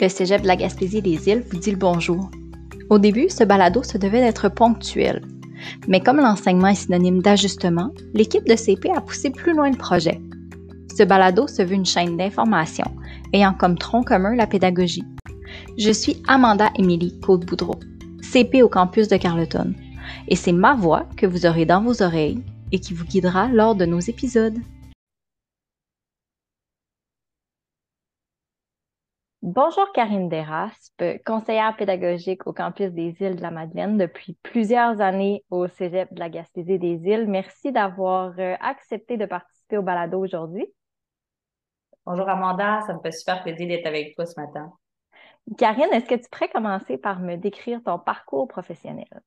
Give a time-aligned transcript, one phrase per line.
[0.00, 2.28] Le Cégep de la Gaspésie des Îles vous dit le bonjour.
[2.90, 5.22] Au début, ce balado se devait d'être ponctuel.
[5.86, 10.20] Mais comme l'enseignement est synonyme d'ajustement, l'équipe de CP a poussé plus loin le projet.
[10.96, 12.86] Ce balado se veut une chaîne d'information
[13.32, 15.04] ayant comme tronc commun la pédagogie.
[15.78, 17.78] Je suis Amanda Émilie Côte-Boudreau,
[18.20, 19.74] CP au campus de Carleton,
[20.26, 22.42] et c'est ma voix que vous aurez dans vos oreilles
[22.72, 24.58] et qui vous guidera lors de nos épisodes.
[29.46, 35.44] Bonjour Karine Deraspe, conseillère pédagogique au campus des îles de la Madeleine depuis plusieurs années
[35.50, 37.26] au Cégep de la Gaspésie des îles.
[37.28, 40.66] Merci d'avoir euh, accepté de participer au balado aujourd'hui.
[42.06, 44.72] Bonjour Amanda, ça me fait super plaisir d'être avec toi ce matin.
[45.58, 49.20] Karine, est-ce que tu pourrais commencer par me décrire ton parcours professionnel?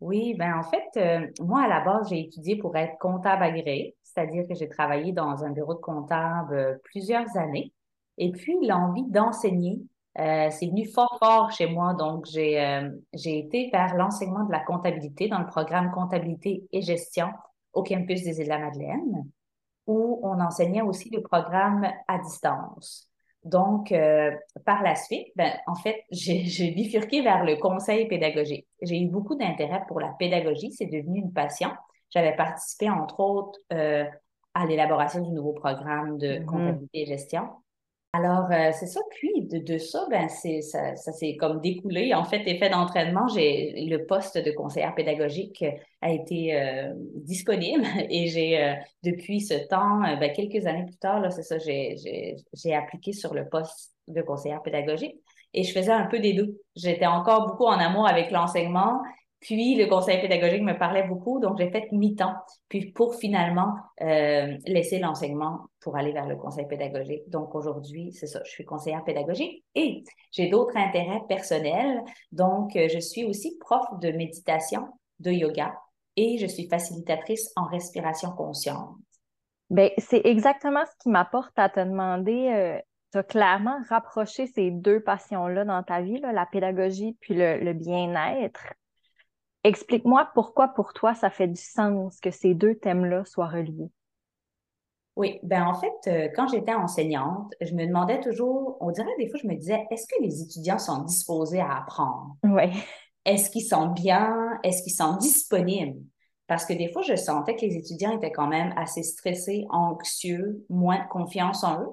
[0.00, 3.94] Oui, ben en fait, euh, moi à la base, j'ai étudié pour être comptable agréé,
[4.02, 7.74] c'est-à-dire que j'ai travaillé dans un bureau de comptable euh, plusieurs années.
[8.18, 9.80] Et puis, l'envie d'enseigner,
[10.18, 11.94] euh, c'est venu fort, fort chez moi.
[11.94, 16.82] Donc, j'ai euh, j'ai été vers l'enseignement de la comptabilité dans le programme comptabilité et
[16.82, 17.28] gestion
[17.72, 19.24] au campus des Îles-de-la-Madeleine,
[19.86, 23.08] où on enseignait aussi le programme à distance.
[23.44, 24.32] Donc, euh,
[24.66, 28.66] par la suite, ben, en fait, j'ai bifurqué vers le conseil pédagogique.
[28.82, 31.70] J'ai eu beaucoup d'intérêt pour la pédagogie, c'est devenu une passion.
[32.10, 36.44] J'avais participé, entre autres, à l'élaboration du nouveau programme de mm-hmm.
[36.46, 37.48] comptabilité et gestion.
[38.14, 39.00] Alors, euh, c'est ça.
[39.10, 42.14] Puis, de, de ça, ben, c'est, ça, ça s'est comme découlé.
[42.14, 45.64] En fait, effet d'entraînement, j'ai le poste de conseillère pédagogique
[46.00, 51.20] a été euh, disponible et j'ai, euh, depuis ce temps, ben, quelques années plus tard,
[51.20, 55.16] là, c'est ça, j'ai, j'ai, j'ai appliqué sur le poste de conseillère pédagogique
[55.52, 56.58] et je faisais un peu des deux.
[56.76, 59.02] J'étais encore beaucoup en amour avec l'enseignement
[59.40, 62.34] puis le conseil pédagogique me parlait beaucoup, donc j'ai fait mi-temps,
[62.68, 67.28] puis pour finalement euh, laisser l'enseignement pour aller vers le conseil pédagogique.
[67.28, 72.02] Donc aujourd'hui, c'est ça, je suis conseillère pédagogique et j'ai d'autres intérêts personnels.
[72.32, 74.88] Donc euh, je suis aussi prof de méditation,
[75.20, 75.72] de yoga
[76.16, 78.96] et je suis facilitatrice en respiration consciente.
[79.70, 82.50] Bien, c'est exactement ce qui m'apporte à te demander.
[82.50, 82.78] Euh,
[83.12, 87.72] tu as clairement rapproché ces deux passions-là dans ta vie, là, la pédagogie puis le
[87.72, 88.74] bien-être.
[89.68, 93.90] Explique-moi pourquoi pour toi ça fait du sens que ces deux thèmes-là soient reliés.
[95.14, 99.28] Oui, ben en fait, euh, quand j'étais enseignante, je me demandais toujours, on dirait des
[99.28, 102.36] fois, je me disais, est-ce que les étudiants sont disposés à apprendre?
[102.44, 102.70] Oui.
[103.26, 104.58] Est-ce qu'ils sont bien?
[104.62, 106.00] Est-ce qu'ils sont disponibles?
[106.46, 110.64] Parce que des fois, je sentais que les étudiants étaient quand même assez stressés, anxieux,
[110.70, 111.92] moins de confiance en eux.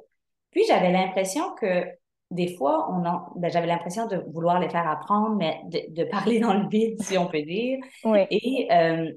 [0.51, 1.83] Puis j'avais l'impression que
[2.31, 3.01] des fois, on
[3.39, 7.17] ben, j'avais l'impression de vouloir les faire apprendre, mais de, parler dans le vide, si
[7.17, 7.79] on peut dire.
[8.31, 9.11] Et euh,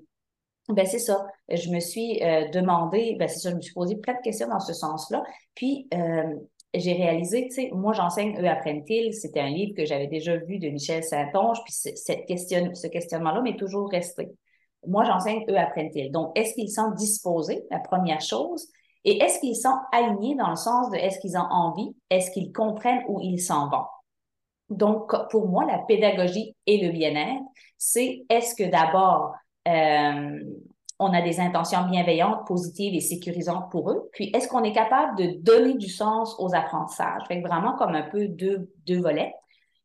[0.68, 1.26] ben, c'est ça.
[1.48, 4.48] Je me suis euh, demandé, ben, c'est ça, je me suis posé plein de questions
[4.48, 5.22] dans ce sens-là.
[5.54, 6.34] Puis, euh,
[6.74, 9.14] j'ai réalisé, tu sais, moi, j'enseigne Eux apprennent-ils.
[9.14, 13.40] C'était un livre que j'avais déjà vu de Michel Saint-Onge, puis cette question, ce questionnement-là
[13.40, 14.28] m'est toujours resté.
[14.86, 16.12] Moi, j'enseigne Eux apprennent-ils.
[16.12, 18.68] Donc, est-ce qu'ils sont disposés, la première chose?
[19.08, 22.52] Et est-ce qu'ils sont alignés dans le sens de est-ce qu'ils ont envie, est-ce qu'ils
[22.52, 23.86] comprennent où ils s'en vont?
[24.68, 27.42] Donc, pour moi, la pédagogie et le bien-être,
[27.78, 29.32] c'est est-ce que d'abord,
[29.66, 30.38] euh,
[30.98, 35.16] on a des intentions bienveillantes, positives et sécurisantes pour eux, puis est-ce qu'on est capable
[35.16, 37.22] de donner du sens aux apprentissages?
[37.28, 39.32] Fait vraiment comme un peu deux, deux volets.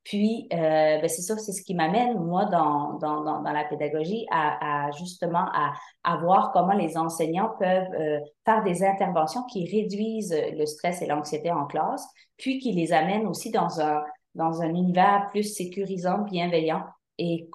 [0.03, 3.63] Puis, euh, ben c'est ça, c'est ce qui m'amène, moi, dans, dans, dans, dans, la
[3.63, 9.43] pédagogie, à, à justement à, à, voir comment les enseignants peuvent euh, faire des interventions
[9.43, 12.05] qui réduisent le stress et l'anxiété en classe,
[12.37, 14.03] puis qui les amènent aussi dans un,
[14.35, 16.83] dans un univers plus sécurisant, bienveillant
[17.17, 17.49] et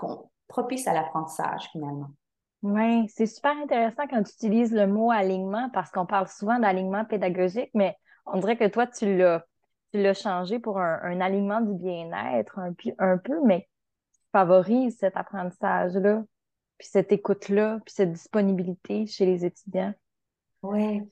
[0.49, 2.09] propice à l'apprentissage, finalement.
[2.63, 7.05] Oui, c'est super intéressant quand tu utilises le mot alignement parce qu'on parle souvent d'alignement
[7.05, 9.45] pédagogique, mais on dirait que toi, tu l'as
[9.93, 13.69] tu l'as changé pour un, alignement du bien-être un, un, peu, mais
[14.33, 16.25] favorise cet apprentissage-là,
[16.79, 19.95] puis cette écoute-là, puis cette disponibilité chez les étudiants.
[20.63, 21.03] Oui.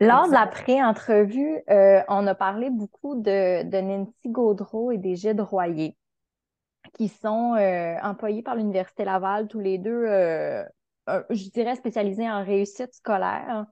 [0.00, 5.16] Lors de la pré-entrevue, euh, on a parlé beaucoup de, de Nancy Gaudreau et des
[5.16, 5.96] Gilles Royer,
[6.94, 10.64] qui sont euh, employés par l'Université Laval, tous les deux, euh,
[11.30, 13.66] je dirais, spécialisés en réussite scolaire.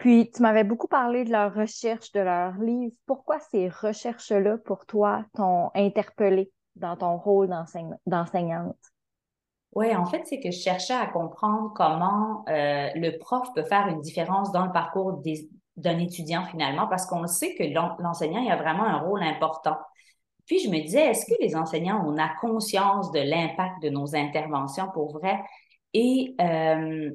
[0.00, 2.96] Puis, tu m'avais beaucoup parlé de leurs recherches, de leurs livres.
[3.04, 7.50] Pourquoi ces recherches-là, pour toi, t'ont interpellé dans ton rôle
[8.06, 8.78] d'enseignante?
[9.74, 13.88] Oui, en fait, c'est que je cherchais à comprendre comment euh, le prof peut faire
[13.88, 15.22] une différence dans le parcours
[15.76, 17.62] d'un étudiant finalement, parce qu'on sait que
[18.02, 19.76] l'enseignant, il a vraiment un rôle important.
[20.46, 24.16] Puis je me disais, est-ce que les enseignants, on a conscience de l'impact de nos
[24.16, 25.38] interventions pour vrai?
[25.92, 27.10] Et euh,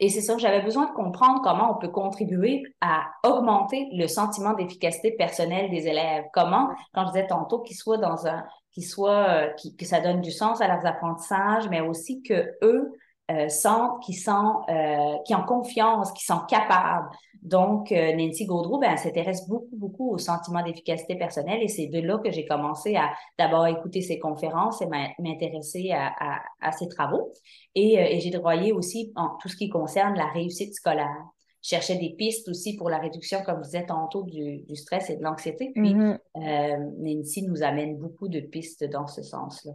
[0.00, 4.52] Et c'est ça, j'avais besoin de comprendre comment on peut contribuer à augmenter le sentiment
[4.52, 6.24] d'efficacité personnelle des élèves.
[6.32, 10.20] Comment, quand je disais tantôt, qu'ils soient dans un, qu'ils soient, euh, que ça donne
[10.20, 12.92] du sens à leurs apprentissages, mais aussi que eux
[13.30, 17.08] euh, sentent qu'ils sont, euh, qui ont confiance, qu'ils sont capables.
[17.42, 21.86] Donc, euh, Nancy Gaudreau, ben, elle s'intéresse beaucoup, beaucoup au sentiment d'efficacité personnelle et c'est
[21.86, 24.86] de là que j'ai commencé à d'abord écouter ses conférences et
[25.18, 27.32] m'intéresser à, à, à, ses travaux.
[27.74, 31.24] Et, euh, et j'ai travaillé aussi en tout ce qui concerne la réussite scolaire.
[31.62, 35.10] Je cherchais des pistes aussi pour la réduction, comme vous disais tantôt, du, du stress
[35.10, 35.72] et de l'anxiété.
[35.74, 39.72] Puis, euh, Nancy nous amène beaucoup de pistes dans ce sens-là.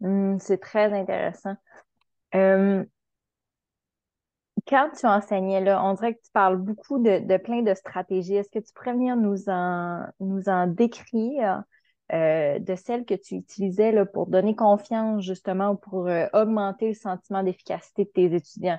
[0.00, 1.54] Mm, c'est très intéressant.
[2.34, 2.84] Euh,
[4.66, 8.36] quand tu enseignais, là, on dirait que tu parles beaucoup de, plein de stratégies.
[8.36, 11.62] Est-ce que tu pourrais venir nous en, nous décrire
[12.12, 17.42] euh, de celles que tu utilisais pour donner confiance, justement, pour euh, augmenter le sentiment
[17.42, 18.78] d'efficacité de tes étudiants?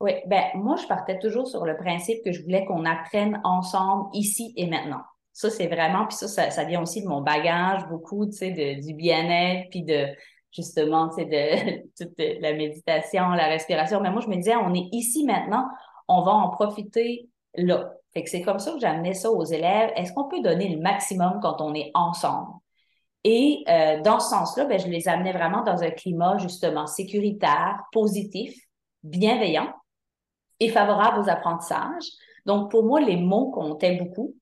[0.00, 4.08] Oui, ben moi, je partais toujours sur le principe que je voulais qu'on apprenne ensemble
[4.14, 5.02] ici et maintenant.
[5.32, 8.94] Ça, c'est vraiment, puis ça, ça, vient aussi de mon bagage, beaucoup, tu sais, du
[8.94, 10.06] bien-être, puis de,
[10.52, 14.00] justement, sais, de toute la méditation, la respiration.
[14.00, 15.66] Mais moi, je me disais, on est ici maintenant,
[16.08, 17.92] on va en profiter là.
[18.12, 19.92] Fait que c'est comme ça que j'amenais ça aux élèves.
[19.94, 22.52] Est-ce qu'on peut donner le maximum quand on est ensemble?
[23.22, 27.78] Et euh, dans ce sens-là, ben, je les amenais vraiment dans un climat justement sécuritaire,
[27.92, 28.54] positif,
[29.02, 29.72] bienveillant
[30.58, 32.08] et favorable aux apprentissages.
[32.46, 34.34] Donc, pour moi, les mots comptaient beaucoup.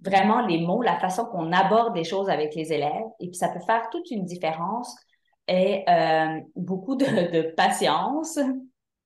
[0.00, 3.06] Vraiment, les mots, la façon qu'on aborde les choses avec les élèves.
[3.18, 4.94] Et puis, ça peut faire toute une différence
[5.48, 8.38] et euh, beaucoup de, de, patience.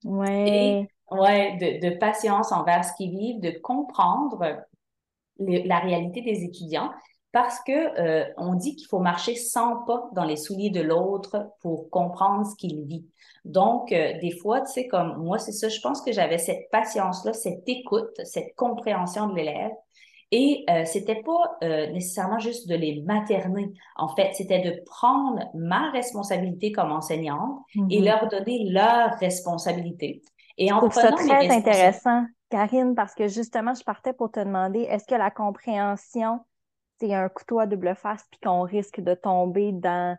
[0.05, 0.89] Ouais.
[1.11, 4.65] ouais, de, de, patience envers ce qu'ils vivent, de comprendre
[5.39, 6.91] la réalité des étudiants
[7.33, 11.49] parce que euh, on dit qu'il faut marcher 100 pas dans les souliers de l'autre
[11.61, 13.06] pour comprendre ce qu'il vit.
[13.45, 16.71] Donc, euh, des fois, tu sais, comme moi, c'est ça, je pense que j'avais cette
[16.71, 19.73] patience-là, cette écoute, cette compréhension de l'élève
[20.34, 23.70] et euh, c'était pas euh, nécessairement juste de les materner.
[23.96, 28.05] En fait, c'était de prendre ma responsabilité comme enseignante et mm-hmm.
[28.05, 30.23] leur donner leur responsabilité.
[30.56, 34.40] Et en je trouve ça très intéressant, Karine, parce que justement, je partais pour te
[34.40, 36.40] demander, est-ce que la compréhension,
[36.99, 40.17] c'est un couteau à double face, puis qu'on risque de tomber dans,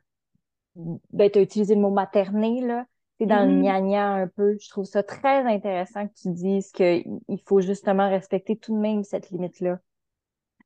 [0.75, 2.85] ben, tu as utilisé le mot materner, là,
[3.19, 3.89] c'est dans le mm-hmm.
[3.89, 4.57] gna un peu.
[4.61, 9.03] Je trouve ça très intéressant que tu dises qu'il faut justement respecter tout de même
[9.03, 9.79] cette limite-là.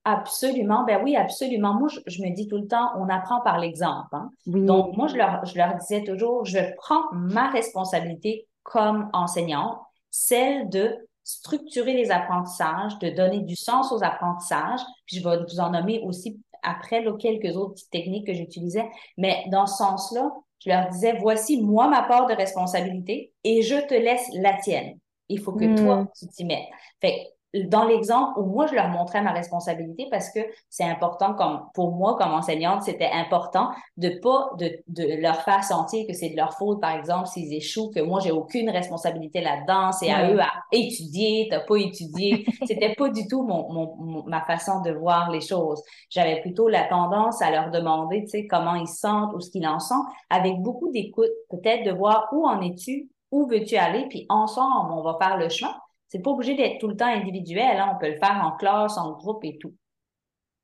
[0.10, 1.74] Absolument, ben oui, absolument.
[1.74, 4.08] Moi, je, me dis tout le temps, on apprend par l'exemple.
[4.14, 4.30] Hein.
[4.46, 9.78] Donc, moi, je leur, je leur disais toujours, je prends ma responsabilité comme enseignante,
[10.10, 10.96] celle de
[11.26, 14.80] structurer les apprentissages, de donner du sens aux apprentissages.
[15.08, 18.90] Puis je vais vous en nommer aussi après là, quelques autres petites techniques que j'utilisais.
[19.18, 20.32] Mais dans ce sens-là,
[20.64, 25.00] je leur disais, voici moi ma part de responsabilité et je te laisse la tienne.
[25.28, 26.08] Il faut que toi, hmm.
[26.18, 26.70] tu t'y mettes.
[27.02, 27.28] Fait
[27.66, 30.40] dans l'exemple où moi je leur montrais ma responsabilité parce que
[30.70, 35.64] c'est important comme pour moi comme enseignante c'était important de pas de, de leur faire
[35.64, 39.42] sentir que c'est de leur faute par exemple s'ils échouent que moi j'ai aucune responsabilité
[39.42, 42.46] là-dedans c'est à eux à étudier t'as pas étudié.
[42.68, 45.82] C'était pas du tout mon, mon, ma façon de voir les choses.
[46.10, 49.68] J'avais plutôt la tendance à leur demander tu sais comment ils sentent ou ce qu'ils
[49.68, 54.26] en sont avec beaucoup d'écoute peut-être de voir où en es-tu où veux-tu aller puis
[54.30, 55.76] ensemble on va faire le chemin
[56.10, 57.78] c'est pas obligé d'être tout le temps individuel.
[57.78, 57.92] Hein.
[57.96, 59.74] On peut le faire en classe, en groupe et tout.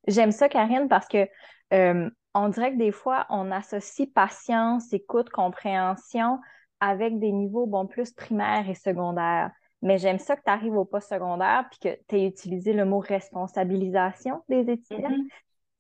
[0.08, 1.27] J'aime ça, Karine, parce que
[1.74, 6.39] euh, on dirait que des fois, on associe patience, écoute, compréhension
[6.79, 9.51] avec des niveaux bon, plus primaires et secondaires.
[9.82, 12.86] Mais j'aime ça que tu arrives au post secondaire puis que tu aies utilisé le
[12.86, 15.10] mot responsabilisation des étudiants.
[15.10, 15.27] Mm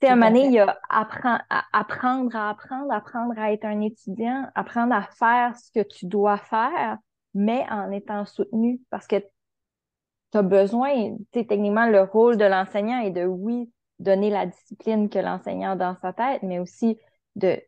[0.03, 0.07] -hmm.
[0.11, 3.81] un moment donné, il y a apprendre à apprendre à apprendre, apprendre à être un
[3.81, 6.97] étudiant, apprendre à faire ce que tu dois faire,
[7.33, 9.23] mais en étant soutenu parce que
[10.33, 15.19] tu as besoin, techniquement, le rôle de l'enseignant est de, oui, donner la discipline que
[15.19, 16.97] l'enseignant a dans sa tête, mais aussi
[17.35, 17.61] de,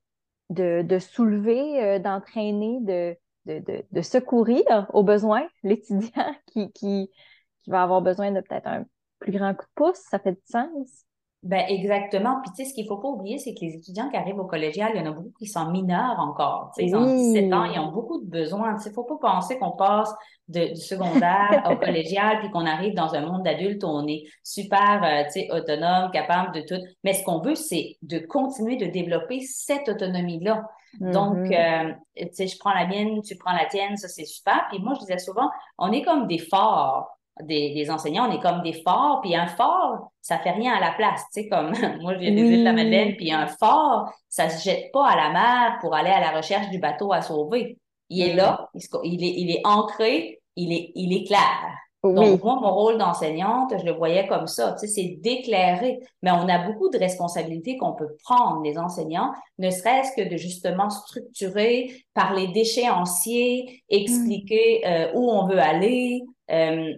[0.50, 7.12] de, de soulever, euh, d'entraîner, de, de, de, secourir au besoin l'étudiant qui, qui,
[7.60, 8.86] qui va avoir besoin de peut-être un
[9.20, 10.00] plus grand coup de pouce.
[10.10, 11.06] Ça fait du sens.
[11.46, 12.42] Ben exactement.
[12.42, 14.48] Puis tu sais, ce qu'il faut pas oublier, c'est que les étudiants qui arrivent au
[14.48, 16.72] collégial, il y en a beaucoup qui sont mineurs encore.
[16.76, 18.76] Tu sais, ils ont 17 ans, ils ont beaucoup de besoins.
[18.78, 20.12] Tu sais, faut pas penser qu'on passe
[20.48, 24.24] de, du secondaire au collégial puis qu'on arrive dans un monde d'adultes où on est
[24.44, 26.82] super, euh, tu sais, autonome, capable de tout.
[27.04, 30.64] Mais ce qu'on veut, c'est de continuer de développer cette autonomie-là.
[31.00, 31.92] Donc, mm-hmm.
[31.92, 34.66] euh, tu sais, je prends la mienne, tu prends la tienne, ça c'est super.
[34.72, 38.62] Puis moi, je disais souvent, on est comme des forts des, enseignants, on est comme
[38.62, 42.14] des forts, puis un fort, ça fait rien à la place, tu sais, comme moi
[42.14, 45.16] je viens des îles de la Madeleine, puis un fort, ça se jette pas à
[45.16, 47.78] la mer pour aller à la recherche du bateau à sauver.
[48.10, 48.70] Il est là,
[49.04, 51.76] il, est, il est ancré, il est, il est clair.
[52.14, 56.00] Donc, moi, mon rôle d'enseignante, je le voyais comme ça, tu sais, c'est d'éclairer.
[56.22, 60.38] Mais on a beaucoup de responsabilités qu'on peut prendre, les enseignants, ne serait-ce que de
[60.38, 64.88] justement structurer, parler d'échéanciers, expliquer mm.
[64.88, 66.22] euh, où on veut aller.
[66.52, 66.94] Euh,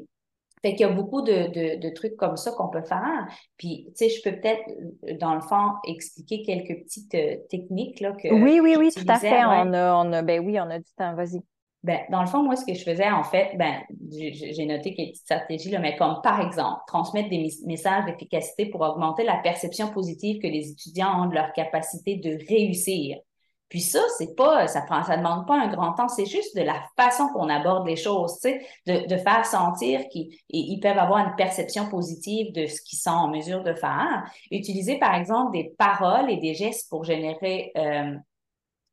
[0.63, 3.27] fait qu'il y a beaucoup de, de, de trucs comme ça qu'on peut faire.
[3.57, 8.11] Puis, tu sais, je peux peut-être, dans le fond, expliquer quelques petites euh, techniques là,
[8.13, 8.33] que.
[8.33, 9.45] Oui, oui, oui, tout à fait.
[9.45, 11.13] On, a, on a, ben oui, on a du temps.
[11.15, 11.41] Vas-y.
[11.83, 13.75] Ben, dans le fond, moi, ce que je faisais, en fait, ben,
[14.09, 18.81] j'ai noté quelques petites stratégies, là, mais comme par exemple, transmettre des messages d'efficacité pour
[18.81, 23.19] augmenter la perception positive que les étudiants ont de leur capacité de réussir.
[23.69, 26.61] Puis ça, c'est pas, ça prend, ça demande pas un grand temps, c'est juste de
[26.61, 30.97] la façon qu'on aborde les choses, tu sais, de, de faire sentir qu'ils ils peuvent
[30.97, 34.23] avoir une perception positive de ce qu'ils sont en mesure de faire.
[34.51, 38.15] Utiliser, par exemple, des paroles et des gestes pour générer euh,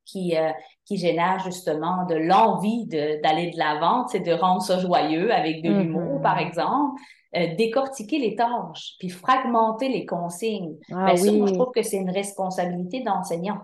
[0.04, 0.50] qui, euh,
[0.84, 5.70] qui génère justement de l'envie d'aller de l'avant, c'est de rendre ça joyeux avec de
[5.70, 6.46] l'humour, par mm-hmm.
[6.46, 7.00] exemple.
[7.36, 10.76] Euh, décortiquer les tâches, puis fragmenter les consignes.
[10.92, 13.58] Ah, ben, ça, moi, je trouve que c'est une responsabilité d'enseignant.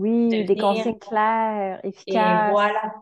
[0.00, 2.48] Oui, des consignes claires, efficaces.
[2.48, 2.94] Et voilà.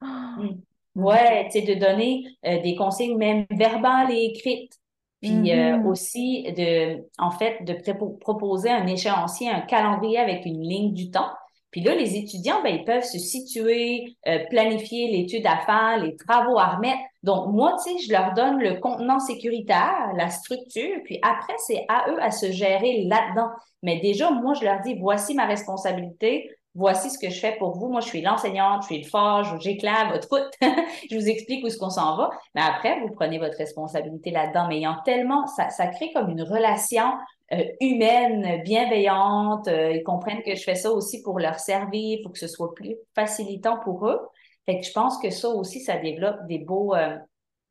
[0.00, 0.36] Ah!
[0.38, 0.60] Mm.
[0.96, 4.72] Ouais, tu sais, de donner euh, des consignes même verbales et écrites.
[5.20, 5.86] Puis mm-hmm.
[5.86, 7.74] aussi, de, en fait, de
[8.20, 11.30] proposer un échéancier, un calendrier avec une ligne du temps
[11.76, 16.16] puis là, les étudiants, ben, ils peuvent se situer, euh, planifier l'étude à faire, les
[16.16, 17.02] travaux à remettre.
[17.22, 21.84] Donc, moi, tu sais, je leur donne le contenant sécuritaire, la structure, puis après, c'est
[21.90, 23.50] à eux à se gérer là-dedans.
[23.82, 27.76] Mais déjà, moi, je leur dis, voici ma responsabilité, voici ce que je fais pour
[27.76, 27.88] vous.
[27.88, 30.52] Moi, je suis l'enseignante, je suis le fort, j'éclaire votre route,
[31.10, 32.30] je vous explique où est-ce qu'on s'en va.
[32.54, 34.66] Mais après, vous prenez votre responsabilité là-dedans.
[34.68, 37.14] Mais ayant tellement, ça, ça crée comme une relation
[37.52, 39.68] euh, humaine, bienveillante.
[39.68, 42.74] Euh, ils comprennent que je fais ça aussi pour leur servir, pour que ce soit
[42.74, 44.20] plus facilitant pour eux.
[44.66, 47.16] Fait que je pense que ça aussi, ça développe des beaux, euh,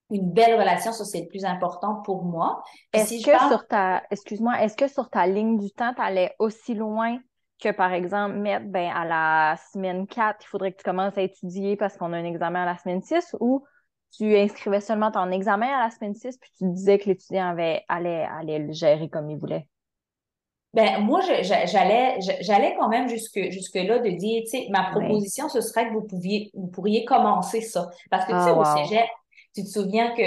[0.09, 0.91] une belle relation.
[0.91, 2.63] Ça, c'est le plus important pour moi.
[2.91, 6.73] Est-ce que sur ta, excuse-moi, est-ce que sur ta ligne du temps, tu allais aussi
[6.73, 7.19] loin
[7.61, 11.21] que, par exemple, mettre, ben, à la semaine 4, il faudrait que tu commences à
[11.21, 13.63] étudier parce qu'on a un examen à la semaine 6 ou
[14.11, 17.83] tu inscrivais seulement ton examen à la semaine 6 puis tu disais que l'étudiant avait,
[17.87, 19.67] allait, allait le gérer comme il voulait?
[20.73, 25.47] Ben, moi, j'allais, j'allais quand même jusque, jusque là de dire, tu sais, ma proposition,
[25.47, 27.89] ce serait que vous pouviez, vous pourriez commencer ça.
[28.11, 29.07] Parce que, tu sais, ah, au cégep,
[29.55, 30.21] tu te souviens que,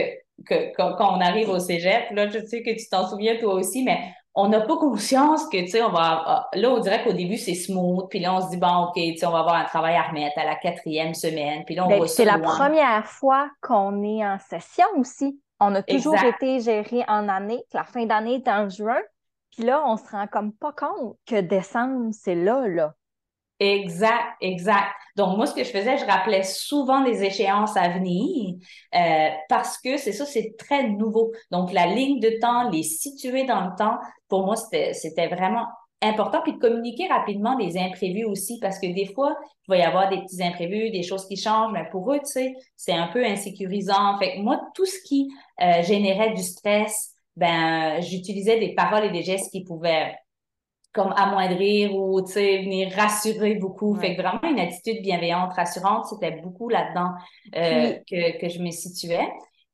[0.47, 3.85] que quand, on arrive au cégep, là, je sais que tu t'en souviens toi aussi,
[3.85, 3.99] mais
[4.35, 7.37] on n'a pas conscience que, tu sais, on va, ah, là, on dirait qu'au début,
[7.37, 9.65] c'est smooth, puis là, on se dit, bon, OK, tu sais, on va avoir un
[9.65, 13.51] travail à remettre à la quatrième semaine, puis là, on ben, C'est la première fois
[13.61, 15.41] qu'on est en session aussi.
[15.61, 19.01] On a toujours été géré en année, la fin d'année est en juin,
[19.51, 22.95] puis là, on se rend comme pas compte que décembre, c'est là, là.
[23.61, 24.93] Exact, exact.
[25.17, 28.55] Donc, moi, ce que je faisais, je rappelais souvent les échéances à venir
[28.95, 31.33] euh, parce que c'est ça, c'est très nouveau.
[31.51, 33.99] Donc, la ligne de temps, les situer dans le temps,
[34.29, 35.67] pour moi, c'était vraiment
[36.01, 36.41] important.
[36.43, 39.37] Puis de communiquer rapidement des imprévus aussi parce que des fois,
[39.67, 42.27] il va y avoir des petits imprévus, des choses qui changent, mais pour eux, tu
[42.27, 44.17] sais, c'est un peu insécurisant.
[44.21, 45.29] Fait que moi, tout ce qui
[45.61, 50.15] euh, générait du stress, ben, j'utilisais des paroles et des gestes qui pouvaient
[50.93, 53.95] comme amoindrir ou venir rassurer beaucoup.
[53.95, 57.11] Fait que vraiment une attitude bienveillante, rassurante, c'était beaucoup là-dedans
[57.57, 59.29] euh, que, que je me situais.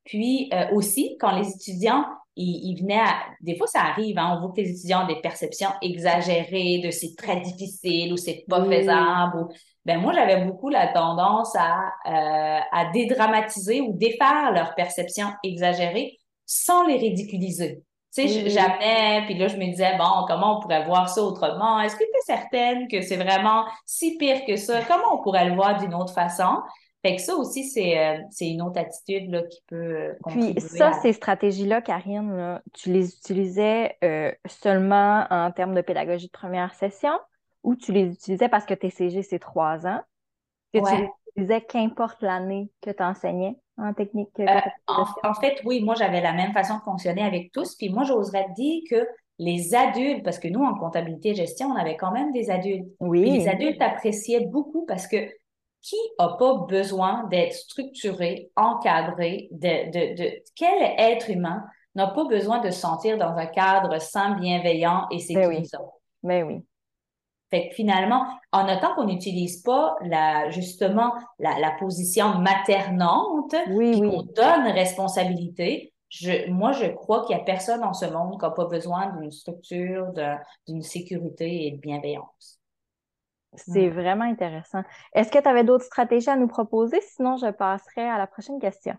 [0.05, 2.05] Puis euh, aussi, quand les étudiants,
[2.37, 3.15] ils, venaient à...
[3.41, 6.91] Des fois, ça arrive, hein, on voit que les étudiants ont des perceptions exagérées de
[6.91, 9.39] c'est très difficile ou c'est pas faisable.
[9.39, 9.49] Ou...
[9.85, 16.19] Ben moi, j'avais beaucoup la tendance à, euh, à dédramatiser ou défaire leurs perceptions exagérées
[16.45, 17.83] sans les ridiculiser.
[18.15, 21.81] Tu sais, j'amenais, puis là, je me disais, bon, comment on pourrait voir ça autrement?
[21.81, 24.83] Est-ce que tu es certaine que c'est vraiment si pire que ça?
[24.83, 26.63] Comment on pourrait le voir d'une autre façon?
[27.05, 30.93] Fait que ça aussi, c'est euh, une autre attitude là, qui peut euh, Puis ça,
[31.03, 37.13] ces stratégies-là, Karine, tu les utilisais euh, seulement en termes de pédagogie de première session
[37.63, 40.01] ou tu les utilisais parce que TCG, c'est trois ans?
[40.73, 40.81] Que
[41.37, 43.57] utilisais qu'importe l'année que tu enseignais?
[43.77, 44.29] en technique?
[44.41, 47.75] Euh, en, fait, oui, moi, j'avais la même façon de fonctionner avec tous.
[47.77, 49.07] Puis moi, j'oserais dire que
[49.39, 52.87] les adultes, parce que nous, en comptabilité et gestion, on avait quand même des adultes.
[53.01, 53.31] Oui.
[53.31, 55.17] les adultes appréciaient beaucoup parce que
[55.83, 61.63] qui n'a pas besoin d'être structuré, encadré, de, de, de, quel être humain
[61.95, 65.93] n'a pas besoin de se sentir dans un cadre sain, bienveillant et sécurisant?
[66.23, 66.47] Mais oui.
[66.47, 66.65] Mais oui.
[67.55, 74.23] Fait que finalement, en notant qu'on n'utilise pas la, justement la, position maternante, oui, qu'on
[74.23, 78.51] donne responsabilité, je, moi, je crois qu'il n'y a personne dans ce monde qui n'a
[78.51, 80.13] pas besoin d'une structure,
[80.67, 82.59] d'une sécurité et de bienveillance.
[83.55, 84.83] C'est vraiment intéressant.
[85.13, 87.01] Est-ce que tu avais d'autres stratégies à nous proposer?
[87.03, 88.97] Sinon, je passerai à la prochaine question.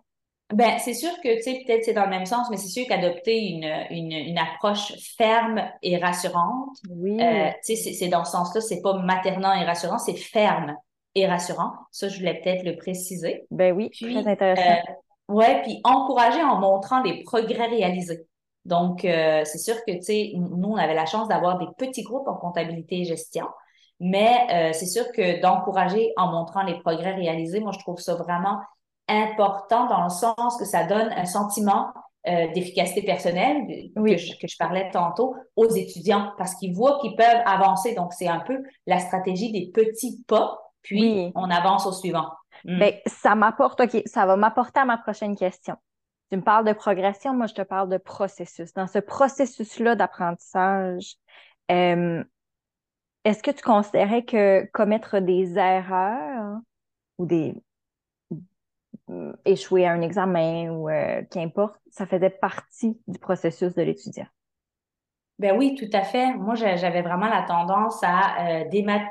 [0.54, 2.86] Ben, c'est sûr que, tu sais, peut-être c'est dans le même sens, mais c'est sûr
[2.88, 7.20] qu'adopter une, une, une, approche ferme et rassurante, oui.
[7.20, 10.76] Euh, tu sais, c'est dans ce sens-là, c'est pas maternant et rassurant, c'est ferme
[11.16, 11.72] et rassurant.
[11.92, 13.48] Ça, je voulais peut-être le préciser.
[13.50, 14.62] Ben oui, très intéressant.
[14.62, 18.28] Euh, ouais, puis encourager en montrant les progrès réalisés.
[18.66, 22.04] Donc, euh, c'est sûr que, tu sais, nous, on avait la chance d'avoir des petits
[22.04, 23.48] groupes en comptabilité et gestion.
[24.00, 28.16] Mais euh, c'est sûr que d'encourager en montrant les progrès réalisés, moi, je trouve ça
[28.16, 28.60] vraiment
[29.08, 31.94] important dans le sens que ça donne un sentiment
[32.28, 37.16] euh, d'efficacité personnelle que, je, que, je, parlais tantôt aux étudiants parce qu'ils voient qu'ils
[37.16, 37.94] peuvent avancer.
[37.94, 42.28] Donc, c'est un peu la stratégie des petits pas, puis on avance au suivant.
[42.64, 42.80] Mm.
[42.80, 45.76] Ben, ça m'apporte, OK, ça va m'apporter à ma prochaine question.
[46.32, 48.74] Tu me parles de progression, moi je te parle de processus.
[48.74, 51.18] Dans ce processus-là d'apprentissage,
[51.72, 52.24] euh,
[53.24, 56.58] est-ce que tu considérais que commettre des erreurs
[57.20, 57.54] ou des
[59.46, 64.26] échouer à un examen ou euh, qu'importe, ça faisait partie du processus de l'étudiant?
[65.38, 66.34] Ben oui, tout à fait.
[66.34, 68.64] Moi, j'avais vraiment la tendance à euh,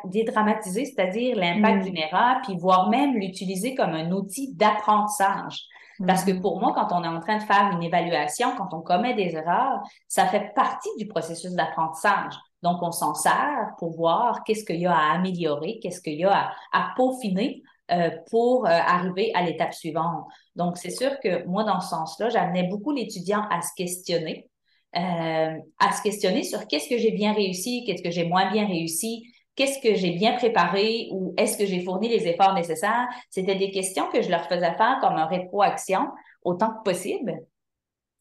[0.05, 1.83] dédramatiser, c'est-à-dire l'impact mm.
[1.83, 5.67] d'une erreur, puis voire même l'utiliser comme un outil d'apprentissage.
[6.07, 6.41] Parce que mm.
[6.41, 9.37] pour moi, quand on est en train de faire une évaluation, quand on commet des
[9.37, 12.35] erreurs, ça fait partie du processus d'apprentissage.
[12.63, 16.25] Donc, on s'en sert pour voir qu'est-ce qu'il y a à améliorer, qu'est-ce qu'il y
[16.25, 20.25] a à, peaufiner euh, pour euh, arriver à l'étape suivante.
[20.57, 24.49] Donc, c'est sûr que moi, dans ce sens-là, j'amenais beaucoup l'étudiant à se questionner,
[24.97, 28.67] euh, à se questionner sur qu'est-ce que j'ai bien réussi, qu'est-ce que j'ai moins bien
[28.67, 33.07] réussi, qu'est-ce que j'ai bien préparé ou est-ce que j'ai fourni les efforts nécessaires.
[33.29, 36.09] C'était des questions que je leur faisais faire comme un rétroaction
[36.43, 37.39] autant que possible,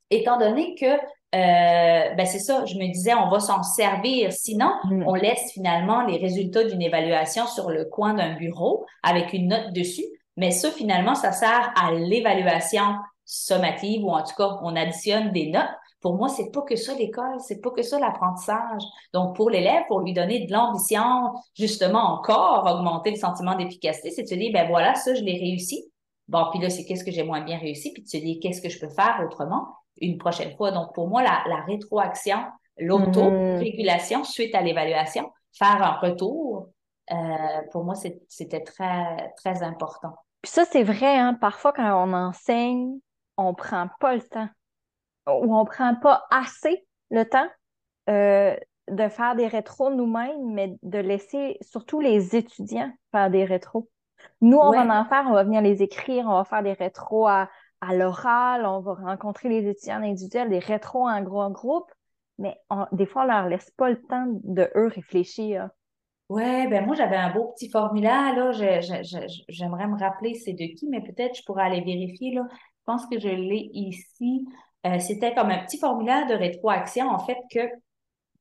[0.09, 0.99] étant donné que
[1.33, 4.31] euh, ben c'est ça, je me disais, on va s'en servir.
[4.31, 5.03] Sinon, mm.
[5.07, 9.73] on laisse finalement les résultats d'une évaluation sur le coin d'un bureau avec une note
[9.73, 10.05] dessus.
[10.37, 15.49] Mais ça, finalement, ça sert à l'évaluation sommative ou en tout cas, on additionne des
[15.49, 15.69] notes.
[16.01, 18.81] Pour moi, c'est pas que ça l'école, c'est pas que ça l'apprentissage.
[19.13, 24.23] Donc, pour l'élève, pour lui donner de l'ambition, justement encore augmenter le sentiment d'efficacité, c'est
[24.23, 25.85] de se dire, ben voilà, ça, je l'ai réussi.
[26.27, 28.61] Bon, puis là, c'est qu'est-ce que j'ai moins bien réussi, puis de se dire, qu'est-ce
[28.61, 29.67] que je peux faire autrement?
[29.97, 30.71] Une prochaine fois.
[30.71, 32.37] Donc, pour moi, la, rétroaction,
[32.77, 36.69] l'auto-régulation suite à l'évaluation, faire un retour,
[37.11, 37.15] euh,
[37.71, 37.95] pour moi,
[38.27, 40.15] c'était très, très important.
[40.41, 41.35] Puis ça, c'est vrai, hein?
[41.35, 42.99] parfois quand on enseigne,
[43.37, 44.49] on prend pas le temps
[45.27, 47.47] ou on prend pas assez le temps
[48.09, 48.55] euh,
[48.89, 53.89] de faire des rétros nous-mêmes, mais de laisser surtout les étudiants faire des rétros.
[54.41, 57.27] Nous, on va en faire, on va venir les écrire, on va faire des rétros
[57.27, 57.49] à,
[57.87, 61.91] à l'oral, on va rencontrer les étudiants individuels, des rétros en gros groupe,
[62.37, 62.57] mais
[62.91, 65.69] des fois, on leur laisse pas le temps de eux réfléchir.
[66.29, 68.51] Ouais, ben moi, j'avais un beau petit formulaire, là.
[69.49, 72.47] J'aimerais me rappeler c'est de qui, mais peut-être je pourrais aller vérifier, là.
[72.51, 74.45] Je pense que je l'ai ici.
[74.85, 77.59] Euh, c'était comme un petit formulaire de rétroaction, en fait, que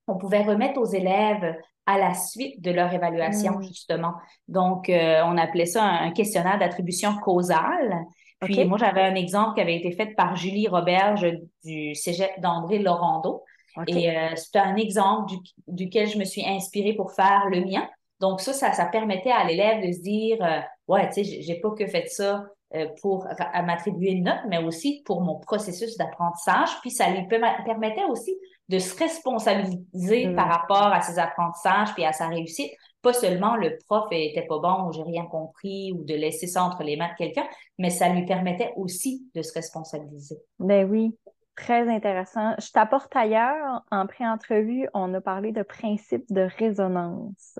[0.09, 3.63] on pouvait remettre aux élèves à la suite de leur évaluation, mmh.
[3.65, 4.15] justement.
[4.49, 8.05] Donc, euh, on appelait ça un questionnaire d'attribution causale.
[8.43, 11.27] Puis moi, j'avais un exemple qui avait été fait par Julie Roberge
[11.65, 13.43] du Cégep d'André Laurando.
[13.87, 15.33] Et euh, c'est un exemple
[15.67, 17.89] duquel je me suis inspirée pour faire le mien.
[18.21, 21.61] Donc ça, ça, ça permettait à l'élève de se dire, euh, ouais, tu sais, j'ai
[21.61, 23.27] pas que fait ça euh, pour
[23.65, 26.69] m'attribuer une note, mais aussi pour mon processus d'apprentissage.
[26.83, 28.37] Puis ça lui permettait aussi
[28.69, 30.51] de se responsabiliser par mm.
[30.51, 34.89] rapport à ses apprentissages puis à sa réussite pas seulement le prof était pas bon
[34.89, 37.47] ou j'ai rien compris ou de laisser ça entre les mains de quelqu'un,
[37.79, 40.39] mais ça lui permettait aussi de se responsabiliser.
[40.59, 41.17] Ben oui,
[41.57, 42.55] très intéressant.
[42.59, 47.59] Je t'apporte ailleurs, en pré-entrevue, on a parlé de principe de résonance.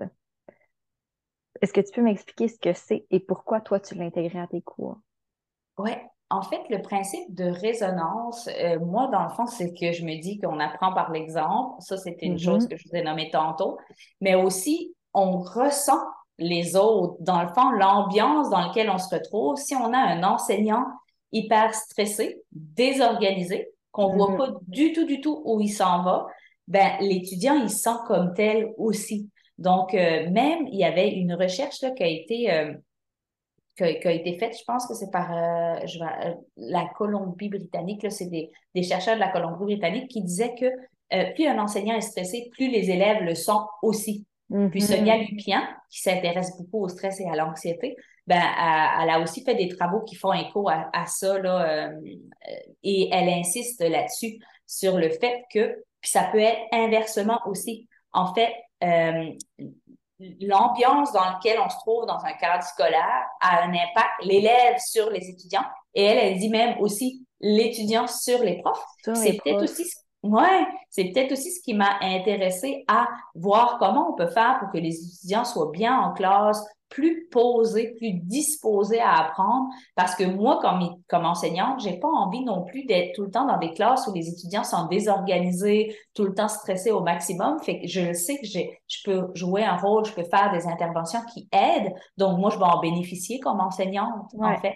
[1.61, 4.47] Est-ce que tu peux m'expliquer ce que c'est et pourquoi toi tu l'as intégré à
[4.47, 4.97] tes cours?
[5.77, 5.91] Oui,
[6.29, 10.19] en fait, le principe de résonance, euh, moi, dans le fond, c'est que je me
[10.19, 11.75] dis qu'on apprend par l'exemple.
[11.79, 12.43] Ça, c'était une mm-hmm.
[12.43, 13.77] chose que je vous ai nommée tantôt.
[14.19, 15.99] Mais aussi, on ressent
[16.39, 19.57] les autres, dans le fond, l'ambiance dans laquelle on se retrouve.
[19.57, 20.85] Si on a un enseignant
[21.31, 24.37] hyper stressé, désorganisé, qu'on voit mm-hmm.
[24.37, 26.27] pas du tout, du tout où il s'en va,
[26.67, 29.29] ben, l'étudiant, il sent comme tel aussi.
[29.57, 32.73] Donc, euh, même, il y avait une recherche là, qui a été euh,
[33.75, 35.99] qui, a, été faite, je pense que c'est par euh, je
[36.57, 40.67] la Colombie-Britannique, c'est des, des, chercheurs de la Colombie-Britannique qui disaient que
[41.35, 44.25] plus un enseignant est stressé, plus les élèves le sont aussi.
[44.53, 44.97] Puis mm-hmm.
[44.97, 47.95] Sonia Lupien, qui s'intéresse beaucoup au stress et à l'anxiété,
[48.27, 48.41] ben,
[49.01, 52.01] elle, a aussi fait des travaux qui font écho à, ça, là, euh,
[52.83, 57.87] et elle insiste là-dessus, sur le fait que, puis ça peut être inversement aussi.
[58.13, 59.31] En fait, euh,
[60.39, 65.09] l'ambiance dans laquelle on se trouve dans un cadre scolaire a un impact, l'élève sur
[65.09, 68.85] les étudiants, et elle, elle dit même aussi l'étudiant sur les profs.
[69.15, 69.85] C'est peut-être aussi
[70.23, 74.71] Ouais, c'est peut-être aussi ce qui m'a intéressé à voir comment on peut faire pour
[74.71, 79.67] que les étudiants soient bien en classe, plus posés, plus disposés à apprendre.
[79.95, 83.45] Parce que moi, comme, comme enseignante, j'ai pas envie non plus d'être tout le temps
[83.45, 87.59] dans des classes où les étudiants sont désorganisés, tout le temps stressés au maximum.
[87.59, 90.67] Fait que je sais que j'ai, je peux jouer un rôle, je peux faire des
[90.67, 91.93] interventions qui aident.
[92.17, 94.75] Donc, moi, je vais en bénéficier comme enseignante, en fait.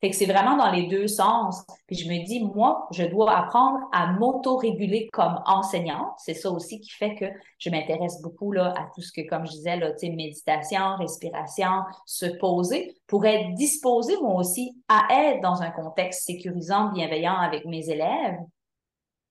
[0.00, 1.64] Fait que c'est vraiment dans les deux sens.
[1.86, 6.12] Puis je me dis, moi, je dois apprendre à m'auto-réguler comme enseignante.
[6.18, 7.24] C'est ça aussi qui fait que
[7.58, 12.26] je m'intéresse beaucoup là, à tout ce que, comme je disais, là, méditation, respiration, se
[12.26, 17.88] poser pour être disposée, moi aussi, à être dans un contexte sécurisant, bienveillant avec mes
[17.88, 18.38] élèves.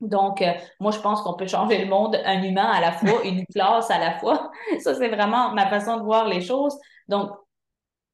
[0.01, 3.23] Donc, euh, moi, je pense qu'on peut changer le monde un humain à la fois,
[3.23, 4.51] une classe à la fois.
[4.79, 6.77] Ça, c'est vraiment ma façon de voir les choses.
[7.07, 7.29] Donc,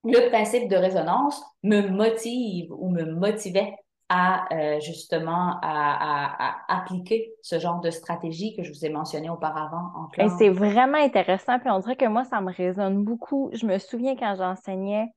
[0.03, 3.75] le principe de résonance me motive ou me motivait
[4.13, 9.91] à euh, justement à, appliquer ce genre de stratégie que je vous ai mentionné auparavant
[9.95, 10.33] en classe.
[10.37, 11.59] C'est vraiment intéressant.
[11.59, 13.49] Puis on dirait que moi, ça me résonne beaucoup.
[13.53, 15.07] Je me souviens quand j'enseignais,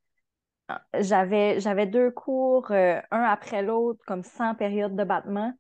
[1.01, 5.53] j'avais, j'avais deux cours, euh, un après l'autre, comme 100 périodes de battement.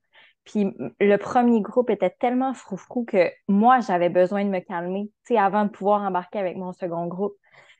[0.45, 5.35] Puis le premier groupe était tellement froufrou que moi, j'avais besoin de me calmer, tu
[5.35, 7.35] sais, avant de pouvoir embarquer avec mon second groupe.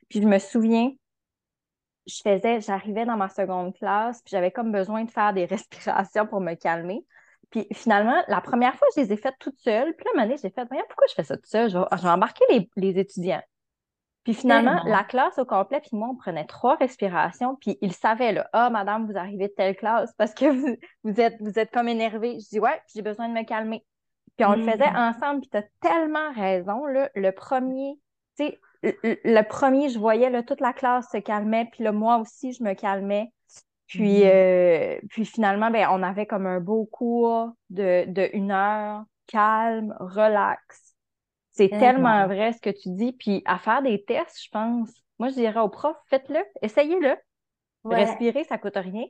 [0.09, 0.91] Puis je me souviens,
[2.07, 6.27] je faisais, j'arrivais dans ma seconde classe, puis j'avais comme besoin de faire des respirations
[6.27, 7.05] pour me calmer.
[7.51, 9.95] Puis finalement, la première fois, je les ai faites toutes seules.
[9.95, 11.69] Puis là, un j'ai fait, pourquoi je fais ça tout seul?
[11.69, 12.43] Je vais, embarquer
[12.75, 13.43] les, étudiants.
[14.23, 18.31] Puis finalement, la classe au complet, puis moi, on prenait trois respirations, puis ils savaient,
[18.31, 21.71] là, ah, madame, vous arrivez de telle classe parce que vous, vous, êtes, vous êtes
[21.71, 22.39] comme énervée.
[22.39, 23.85] Je dis, ouais, j'ai besoin de me calmer.
[24.35, 24.95] Puis on le faisait mm.
[24.95, 27.99] ensemble, puis tu as tellement raison, là, le premier,
[28.37, 28.59] tu sais,
[29.03, 32.63] le premier, je voyais là, toute la classe se calmait, puis là, moi aussi, je
[32.63, 33.31] me calmais.
[33.87, 34.31] Puis, mm-hmm.
[34.33, 39.95] euh, puis finalement, ben, on avait comme un beau cours de, de une heure, calme,
[39.99, 40.95] relax.
[41.51, 43.13] C'est tellement vrai ce que tu dis.
[43.13, 44.89] Puis à faire des tests, je pense.
[45.19, 47.15] Moi, je dirais aux profs, faites-le, essayez-le.
[47.85, 49.05] Respirer, ça coûte rien.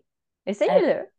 [0.45, 1.09] Essayez-le.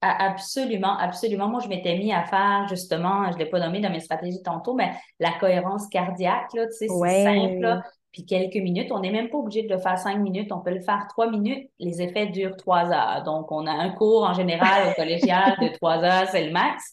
[0.00, 1.48] Absolument, absolument.
[1.48, 4.42] Moi, je m'étais mis à faire justement, je ne l'ai pas nommé dans mes stratégies
[4.42, 7.80] tantôt, mais la cohérence cardiaque, là, tu sais, c'est simple,
[8.12, 8.92] puis quelques minutes.
[8.92, 11.30] On n'est même pas obligé de le faire cinq minutes, on peut le faire trois
[11.30, 11.70] minutes.
[11.78, 13.22] Les effets durent trois heures.
[13.24, 16.84] Donc, on a un cours en général au collégial de trois heures, c'est le max.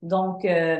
[0.00, 0.78] Donc, euh,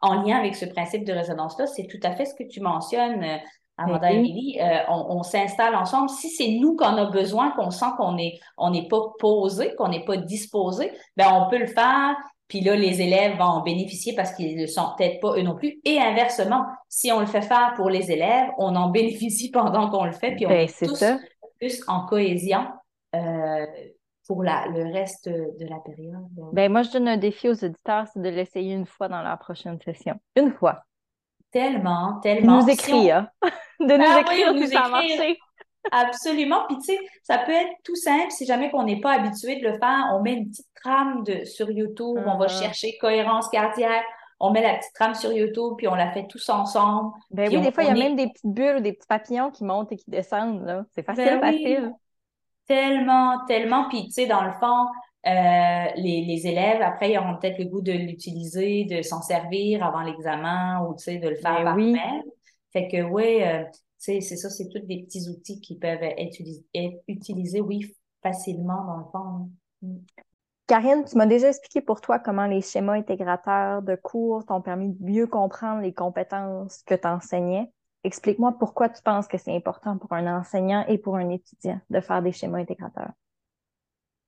[0.00, 3.40] en lien avec ce principe de résonance-là, c'est tout à fait ce que tu mentionnes.
[3.80, 6.10] Amanda et euh, on, s'installe ensemble.
[6.10, 9.88] Si c'est nous qu'on a besoin, qu'on sent qu'on n'est on n'est pas posé, qu'on
[9.88, 12.14] n'est pas disposé, ben on peut le faire.
[12.48, 15.54] Puis là, les élèves vont en bénéficier parce qu'ils ne sont peut-être pas eux non
[15.54, 15.80] plus.
[15.84, 20.04] Et inversement, si on le fait faire pour les élèves, on en bénéficie pendant qu'on
[20.04, 21.04] le fait, puis on ben, est, tous
[21.58, 22.66] plus en cohésion
[23.14, 23.66] euh,
[24.26, 26.26] pour la, le reste de la période.
[26.52, 29.36] Ben, moi, je donne un défi aux auditeurs, c'est de l'essayer une fois dans la
[29.36, 30.14] prochaine session.
[30.36, 30.82] Une fois.
[31.50, 32.58] Tellement, tellement.
[32.58, 33.26] De nous écrire.
[33.80, 35.38] de nous ah écrire oui, nous ça a marché.
[35.90, 36.66] Absolument.
[36.68, 38.30] Puis, tu sais, ça peut être tout simple.
[38.30, 41.44] Si jamais on n'est pas habitué de le faire, on met une petite trame de,
[41.44, 42.18] sur YouTube.
[42.26, 42.60] On va uh-huh.
[42.60, 44.04] chercher cohérence cardiaque.
[44.38, 47.12] On met la petite trame sur YouTube, puis on la fait tous ensemble.
[47.30, 49.50] Ben oui, des fois, il y a même des petites bulles ou des petits papillons
[49.50, 50.86] qui montent et qui descendent.
[50.92, 51.92] C'est facile, ben facile.
[52.66, 53.88] Tellement, tellement.
[53.88, 54.86] Puis, tu sais, dans le fond,
[55.26, 60.02] euh, les, élèves, après, ils auront peut-être le goût de l'utiliser, de s'en servir avant
[60.02, 61.96] l'examen ou de le faire ben par oui.
[62.72, 63.64] Fait que oui, euh,
[63.98, 66.38] c'est ça, c'est tous des petits outils qui peuvent être,
[67.06, 69.50] utilisés, oui, facilement dans le fond.
[69.82, 69.98] Mm.
[70.66, 74.90] Karine, tu m'as déjà expliqué pour toi comment les schémas intégrateurs de cours t'ont permis
[74.90, 77.72] de mieux comprendre les compétences que tu enseignais.
[78.04, 82.00] Explique-moi pourquoi tu penses que c'est important pour un enseignant et pour un étudiant de
[82.00, 83.10] faire des schémas intégrateurs.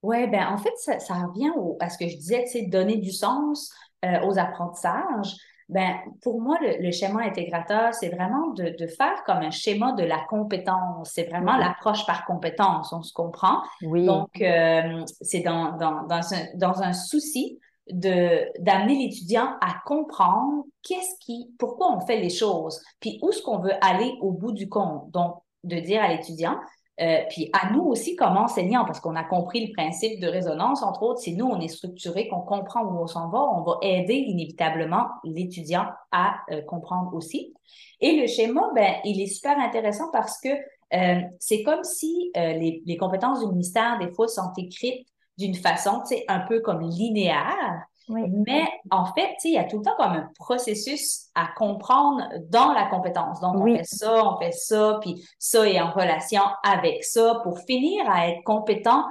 [0.02, 3.72] Oui, ben en fait, ça, revient à ce que je disais, tu donner du sens
[4.04, 5.36] euh, aux apprentissages.
[5.68, 10.18] Ben, pour moi, le, schéma intégrateur, c'est vraiment de, faire comme un schéma de la
[10.28, 11.12] compétence.
[11.14, 13.62] C'est vraiment l'approche par compétence, on se comprend.
[13.82, 14.04] Oui.
[14.04, 17.58] Donc, euh, c'est dans, dans, dans, un, dans un souci
[17.90, 23.42] de d'amener l'étudiant à comprendre qu'est-ce qui, pourquoi on fait les choses, puis où est-ce
[23.42, 25.10] qu'on veut aller au bout du compte.
[25.10, 26.58] Donc, de dire à l'étudiant,
[27.00, 30.82] euh, puis à nous aussi comme enseignants, parce qu'on a compris le principe de résonance,
[30.82, 33.78] entre autres, si nous, on est structuré, qu'on comprend où on s'en va, on va
[33.82, 37.54] aider inévitablement l'étudiant à euh, comprendre aussi.
[38.00, 40.50] Et le schéma, ben, il est super intéressant parce que
[40.94, 45.06] euh, c'est comme si les, les, compétences du ministère, des fois, sont écrites
[45.38, 47.86] d'une façon, tu sais, un peu comme linéaire.
[48.12, 52.72] Mais en fait, il y a tout le temps comme un processus à comprendre dans
[52.72, 53.40] la compétence.
[53.40, 57.58] Donc, on fait ça, on fait ça, puis ça est en relation avec ça pour
[57.60, 59.04] finir à être compétent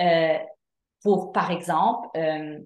[0.00, 0.38] euh,
[1.02, 2.58] pour, par exemple, euh,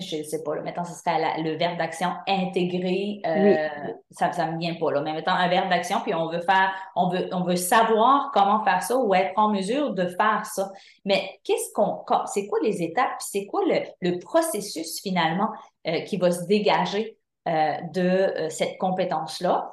[0.00, 3.68] je ne sais pas, là, mettons, ce serait le verbe d'action intégré, euh,
[4.10, 6.72] ça ne me vient pas, là, mais mettons un verbe d'action, puis on veut faire,
[6.96, 10.70] on veut, on veut savoir comment faire ça ou être en mesure de faire ça.
[11.04, 15.50] Mais qu'est-ce qu'on, c'est quoi les étapes, c'est quoi le, le, processus finalement
[15.86, 19.70] euh, qui va se dégager euh, de cette compétence-là?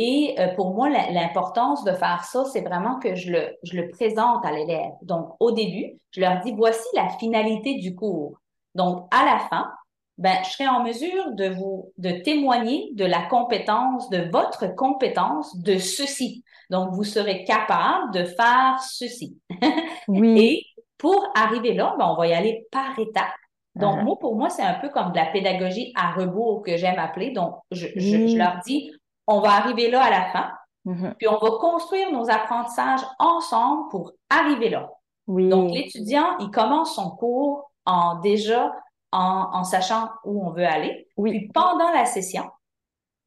[0.00, 4.44] Et pour moi, l'importance de faire ça, c'est vraiment que je le, je le présente
[4.44, 4.92] à l'élève.
[5.02, 8.38] Donc, au début, je leur dis, voici la finalité du cours.
[8.78, 9.70] Donc, à la fin,
[10.18, 15.58] ben, je serai en mesure de vous de témoigner de la compétence, de votre compétence
[15.58, 16.44] de ceci.
[16.70, 19.36] Donc, vous serez capable de faire ceci.
[20.08, 20.38] Oui.
[20.38, 20.64] Et
[20.96, 23.34] pour arriver là, ben, on va y aller par étapes.
[23.74, 26.98] Donc, moi, pour moi, c'est un peu comme de la pédagogie à rebours que j'aime
[26.98, 27.30] appeler.
[27.30, 28.90] Donc, je, je, leur dis,
[29.26, 30.50] on va arriver là à la fin,
[30.86, 31.14] mm-hmm.
[31.14, 34.90] puis on va construire nos apprentissages ensemble pour arriver là.
[35.28, 35.48] Oui.
[35.48, 38.72] Donc, l'étudiant, il commence son cours en déjà
[39.10, 41.08] en, sachant où on veut aller.
[41.16, 41.30] Oui.
[41.30, 42.44] Puis pendant la session,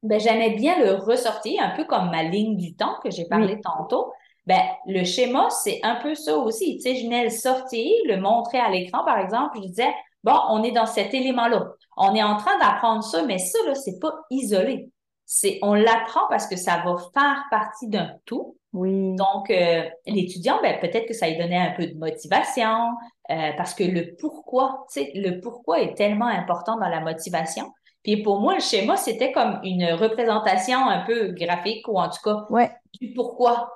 [0.02, 3.60] ben, j'aimais bien le ressortir, un peu comme ma ligne du temps que j'ai parlé
[3.60, 4.12] tantôt.
[4.46, 6.76] Ben, le schéma, c'est un peu ça aussi.
[6.76, 9.94] Tu sais, je venais le sortir, le montrer à l'écran, par exemple, je disais,
[10.24, 11.72] bon, on est dans cet élément-là.
[11.96, 14.90] On est en train d'apprendre ça, mais ça, là, c'est pas isolé.
[15.26, 18.56] C'est, on l'apprend parce que ça va faire partie d'un tout.
[18.72, 19.14] Oui.
[19.16, 22.88] Donc, euh, l'étudiant, ben, peut-être que ça lui donnait un peu de motivation,
[23.30, 27.70] euh, parce que le pourquoi, tu sais, le pourquoi est tellement important dans la motivation.
[28.02, 32.22] Puis pour moi, le schéma, c'était comme une représentation un peu graphique, ou en tout
[32.24, 32.46] cas,
[33.00, 33.70] du pourquoi.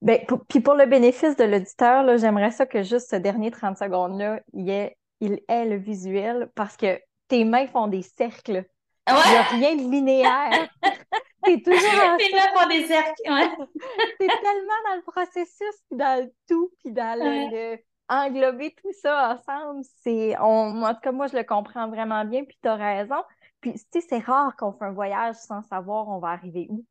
[0.00, 4.40] Ben, puis pour le bénéfice de l'auditeur, j'aimerais ça que juste ce dernier 30 secondes-là,
[4.52, 8.64] il est, il est le visuel, parce que tes mains font des cercles.
[9.08, 10.68] Il n'y a rien de linéaire.
[11.46, 13.48] T'es toujours Tes mains font des cercles, ouais.
[14.18, 17.78] T'es tellement dans le processus, puis dans le tout, puis dans le,
[18.08, 19.82] englober tout ça ensemble.
[20.02, 23.22] C'est, on, en tout cas, moi, je le comprends vraiment bien, puis tu as raison.
[23.60, 26.84] Puis, tu sais, c'est rare qu'on fait un voyage sans savoir on va arriver où.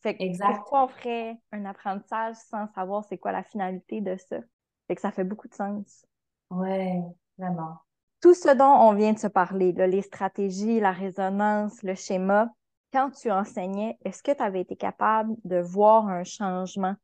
[0.00, 0.56] Fait que exact.
[0.56, 4.38] pourquoi on ferait un apprentissage sans savoir c'est quoi la finalité de ça?
[4.86, 6.06] Fait que ça fait beaucoup de sens.
[6.50, 7.02] Ouais,
[7.36, 7.78] vraiment
[8.20, 12.50] tout ce dont on vient de se parler, les stratégies, la résonance, le schéma,
[12.92, 16.94] quand tu enseignais, est-ce que tu avais été capable de voir un changement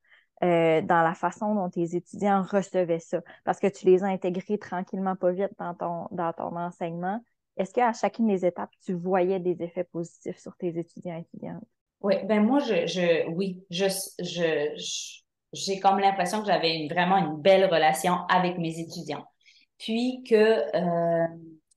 [0.42, 3.20] euh, dans la façon dont tes étudiants recevaient ça?
[3.44, 7.20] Parce que tu les as intégrés tranquillement, pas vite dans ton, dans ton enseignement.
[7.56, 11.64] Est-ce qu'à chacune des étapes, tu voyais des effets positifs sur tes étudiants et étudiantes?
[12.00, 13.86] Oui, ben moi, je, je oui, je,
[14.18, 15.14] je,
[15.52, 19.24] j'ai comme l'impression que j'avais vraiment une belle relation avec mes étudiants.
[19.78, 21.26] Puis que euh,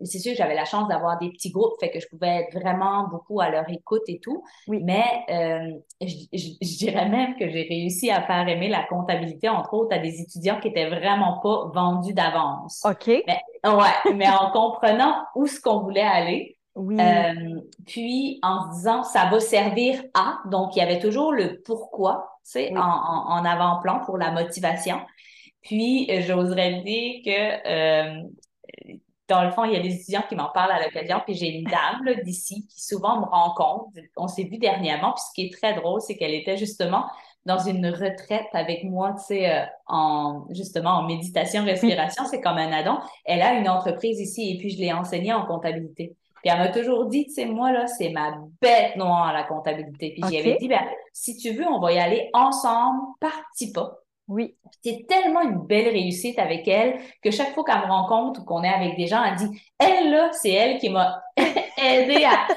[0.01, 2.53] c'est sûr que j'avais la chance d'avoir des petits groupes, fait que je pouvais être
[2.53, 4.43] vraiment beaucoup à leur écoute et tout.
[4.67, 4.81] Oui.
[4.83, 9.95] Mais euh, je, dirais même que j'ai réussi à faire aimer la comptabilité, entre autres,
[9.95, 12.83] à des étudiants qui étaient vraiment pas vendus d'avance.
[12.85, 13.07] OK.
[13.07, 16.57] Mais, ouais, mais en comprenant où ce qu'on voulait aller.
[16.75, 16.95] Oui.
[16.99, 21.59] Euh, puis en se disant ça va servir à, donc il y avait toujours le
[21.65, 24.99] pourquoi, tu sais, en, en, en avant-plan pour la motivation.
[25.67, 28.23] Puis, j'oserais dire que euh,
[29.27, 31.47] dans le fond, il y a des étudiants qui m'en parlent à l'occasion, puis j'ai
[31.47, 33.91] une dame d'ici qui souvent me rencontre.
[34.15, 37.05] On s'est vu dernièrement, puis ce qui est très drôle, c'est qu'elle était justement
[37.45, 42.57] dans une retraite avec moi, tu sais, euh, en justement en méditation, respiration, c'est comme
[42.57, 42.97] un addon.
[43.25, 46.15] Elle a une entreprise ici et puis je l'ai enseignée en comptabilité.
[46.43, 50.11] Puis elle m'a toujours dit, tu sais, moi, là, c'est ma bête noire, la comptabilité.
[50.11, 50.37] Puis okay.
[50.37, 53.97] j'avais dit, ben, si tu veux, on va y aller ensemble, par petits pas.
[54.27, 54.57] Oui.
[54.83, 58.61] C'est tellement une belle réussite avec elle que chaque fois qu'elle me rencontre ou qu'on
[58.61, 62.47] est avec des gens, elle dit Elle, là, c'est elle qui m'a aidé à,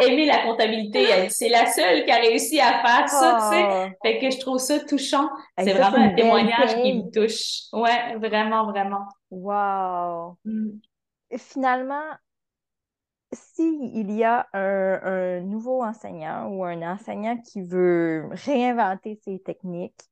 [0.00, 1.28] aimer la comptabilité.
[1.28, 3.66] C'est la seule qui a réussi à faire ça, tu sais.
[3.68, 3.96] Oh.
[4.02, 5.28] Fait que je trouve ça touchant.
[5.58, 7.62] C'est vraiment un témoignage qui me touche.
[7.72, 9.06] Ouais, vraiment, vraiment.
[9.30, 10.36] Wow.
[10.44, 10.78] Mm.
[11.36, 12.04] Finalement,
[13.32, 20.08] s'il y a un, un nouveau enseignant ou un enseignant qui veut réinventer ses techniques,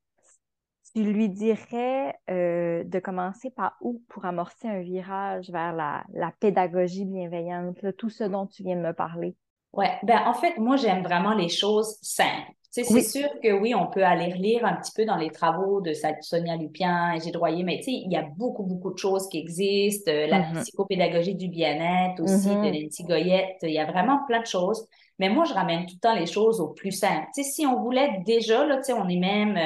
[0.96, 6.04] tu lui dirais euh, de commencer par où pour amorcer un virage vers la,
[6.40, 9.36] pédagogie bienveillante, tout ce dont tu viens de me parler?
[9.74, 12.50] Oui, ben en fait, moi, j'aime vraiment les choses simples.
[12.70, 15.92] C'est sûr que oui, on peut aller lire un petit peu dans les travaux de
[16.22, 20.10] Sonia Lupien et Droyer, mais il y a beaucoup, beaucoup de choses qui existent.
[20.10, 20.62] Euh, la mm-hmm.
[20.62, 22.84] psychopédagogie du bien-être aussi, de mm-hmm.
[22.84, 23.58] Nancy Goyette.
[23.62, 24.86] Il y a vraiment plein de choses.
[25.18, 27.26] Mais moi, je ramène tout le temps les choses au plus simple.
[27.32, 29.58] si on voulait déjà, là, on est même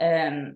[0.00, 0.50] euh,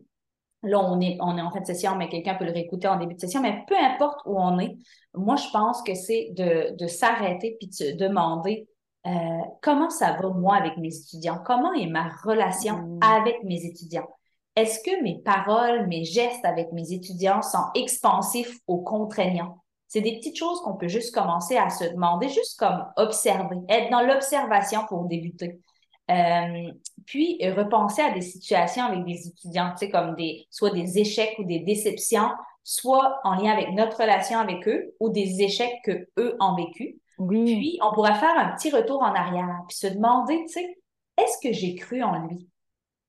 [0.62, 2.98] Là, on est, on est en fin de session, mais quelqu'un peut le réécouter en
[2.98, 4.76] début de session, mais peu importe où on est,
[5.14, 8.68] moi, je pense que c'est de, de s'arrêter puis de se demander
[9.06, 9.10] euh,
[9.62, 11.40] comment ça va, moi, avec mes étudiants?
[11.46, 12.98] Comment est ma relation mm.
[13.02, 14.06] avec mes étudiants?
[14.54, 19.62] Est-ce que mes paroles, mes gestes avec mes étudiants sont expansifs ou contraignants?
[19.88, 23.90] C'est des petites choses qu'on peut juste commencer à se demander, juste comme observer, être
[23.90, 25.58] dans l'observation pour débuter.
[26.10, 26.70] Euh,
[27.06, 31.36] puis repenser à des situations avec des étudiants, tu sais, comme des, soit des échecs
[31.38, 32.30] ou des déceptions,
[32.64, 37.00] soit en lien avec notre relation avec eux ou des échecs que eux ont vécu.
[37.18, 37.44] Oui.
[37.44, 40.78] Puis on pourrait faire un petit retour en arrière, puis se demander, tu sais,
[41.16, 42.48] est-ce que j'ai cru en lui?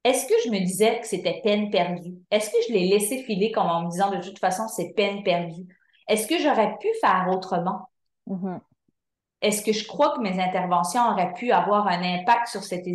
[0.03, 2.15] Est-ce que je me disais que c'était peine perdue?
[2.31, 5.23] Est-ce que je l'ai laissé filer comme en me disant de toute façon c'est peine
[5.23, 5.67] perdue?
[6.07, 7.89] Est-ce que j'aurais pu faire autrement?
[8.27, 8.59] Mm-hmm.
[9.41, 12.85] Est-ce que je crois que mes interventions auraient pu avoir un impact sur cet,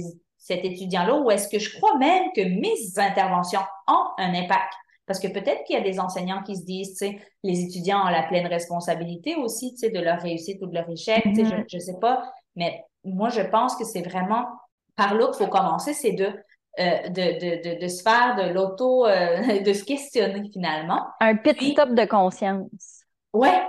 [0.47, 4.73] cet étudiant-là ou est-ce que je crois même que mes interventions ont un impact?
[5.05, 8.07] Parce que peut-être qu'il y a des enseignants qui se disent, tu sais, les étudiants
[8.07, 11.35] ont la pleine responsabilité aussi, tu sais, de leur réussite ou de leur échec, tu
[11.35, 11.65] sais, je, mm-hmm.
[11.73, 12.23] je sais pas,
[12.55, 14.47] mais moi, je pense que c'est vraiment
[14.95, 16.27] par là qu'il faut commencer, c'est de,
[16.79, 21.07] euh, de, de, de, se faire de l'auto, euh, de se questionner finalement.
[21.21, 23.03] Un petit top de conscience.
[23.33, 23.63] Ouais,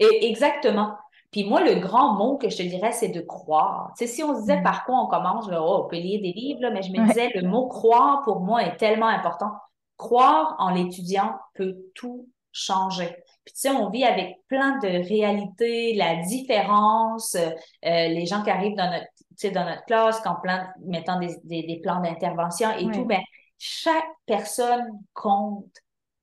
[0.00, 0.96] et, exactement.
[1.34, 3.92] Puis moi, le grand mot que je te dirais, c'est de croire.
[3.98, 4.62] Tu sais, si on se disait mm.
[4.62, 7.42] par quoi on commence, oh, on peut lire des livres, mais je me disais, le
[7.42, 9.50] mot croire, pour moi, est tellement important.
[9.96, 13.08] Croire en l'étudiant peut tout changer.
[13.44, 17.50] Puis tu sais, on vit avec plein de réalités, la différence, euh,
[17.82, 21.36] les gens qui arrivent dans notre, tu sais, dans notre classe, quand plein, mettant des,
[21.42, 23.22] des, plans d'intervention et tout, ben,
[23.58, 25.66] chaque personne compte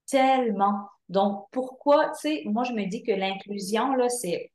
[0.10, 0.88] tellement.
[1.10, 4.52] Donc, pourquoi, tu sais, moi, je me dis que l'inclusion, là, c'est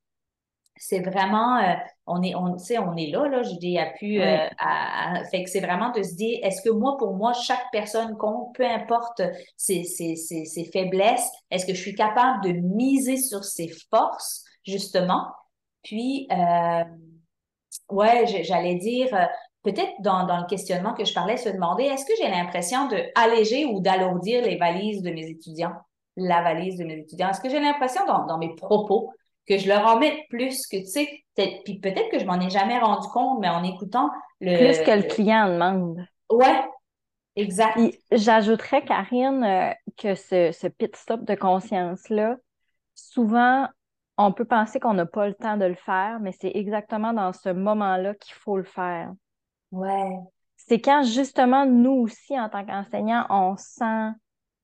[0.76, 1.74] c'est vraiment, euh,
[2.06, 5.50] on est, on, on est là, là, je dis, à pu, euh, à, fait que
[5.50, 9.22] c'est vraiment de se dire, est-ce que moi, pour moi, chaque personne compte, peu importe
[9.56, 14.44] ses, ses, ses, ses faiblesses, est-ce que je suis capable de miser sur ses forces,
[14.64, 15.26] justement?
[15.82, 16.84] Puis, euh,
[17.90, 19.24] ouais, j'allais dire, euh,
[19.62, 23.02] peut-être dans, dans le questionnement que je parlais, se demander, est-ce que j'ai l'impression de
[23.14, 25.74] alléger ou d'alourdir les valises de mes étudiants?
[26.16, 27.30] La valise de mes étudiants?
[27.30, 29.12] Est-ce que j'ai l'impression dans, dans mes propos
[29.46, 31.24] que je leur en mette plus, que tu sais,
[31.64, 34.56] puis peut-être que je m'en ai jamais rendu compte, mais en écoutant le.
[34.56, 36.06] Plus que le client demande.
[36.30, 36.64] Ouais,
[37.36, 37.78] exact.
[38.10, 42.36] J'ajouterais, Karine, euh, que ce, ce pit stop de conscience-là,
[42.94, 43.68] souvent,
[44.18, 47.32] on peut penser qu'on n'a pas le temps de le faire, mais c'est exactement dans
[47.32, 49.12] ce moment-là qu'il faut le faire.
[49.70, 50.10] Ouais.
[50.56, 54.10] C'est quand justement, nous aussi, en tant qu'enseignants, on sent,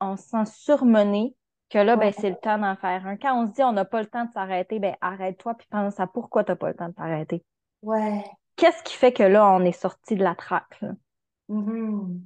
[0.00, 1.36] on sent surmené
[1.72, 3.16] que là, ben, c'est le temps d'en faire un.
[3.16, 5.98] Quand on se dit on n'a pas le temps de s'arrêter, ben arrête-toi puis pense
[5.98, 7.42] à pourquoi tu n'as pas le temps de t'arrêter.
[7.80, 8.22] Ouais.
[8.56, 10.80] Qu'est-ce qui fait que là, on est sorti de la traque?
[11.48, 12.20] Mm-hmm.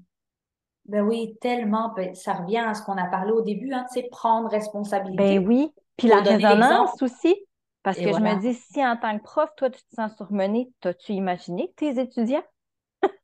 [0.86, 1.92] Ben oui, tellement.
[1.94, 5.38] Ben, ça revient à ce qu'on a parlé au début, hein, tu sais, prendre responsabilité.
[5.38, 5.72] Ben oui.
[5.96, 7.36] Puis la résonance aussi.
[7.82, 10.68] Parce que je me dis, si en tant que prof, toi, tu te sens surmené,
[10.80, 12.42] t'as-tu imaginé tes étudiants?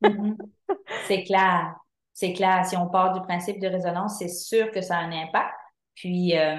[0.02, 0.36] Mm-hmm.
[1.08, 1.74] C'est clair.
[2.12, 2.64] C'est clair.
[2.64, 5.54] Si on part du principe de résonance, c'est sûr que ça a un impact.
[5.94, 6.56] Puis, euh,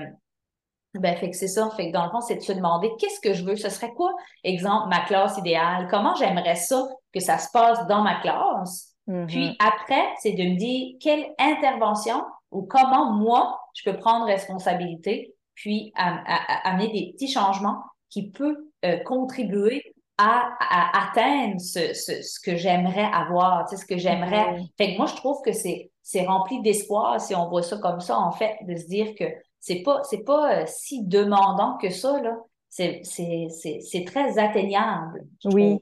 [0.95, 1.69] ben, fait que c'est ça.
[1.71, 3.55] Fait que dans le fond, c'est de se demander qu'est-ce que je veux?
[3.55, 4.11] Ce serait quoi,
[4.43, 5.87] exemple, ma classe idéale?
[5.89, 8.95] Comment j'aimerais ça que ça se passe dans ma classe?
[9.07, 9.25] Mm-hmm.
[9.27, 15.33] Puis après, c'est de me dire quelle intervention ou comment moi, je peux prendre responsabilité,
[15.55, 19.81] puis amener des petits changements qui peuvent euh, contribuer
[20.19, 20.51] à,
[20.93, 24.51] atteindre ce, ce, que j'aimerais avoir, tu sais, ce que j'aimerais.
[24.51, 24.67] Mm-hmm.
[24.77, 28.01] Fait que moi, je trouve que c'est c'est rempli d'espoir si on voit ça comme
[28.01, 29.23] ça, en fait, de se dire que
[29.59, 32.37] c'est pas, c'est pas euh, si demandant que ça, là.
[32.69, 35.27] C'est, c'est, très atteignable.
[35.45, 35.79] Oui.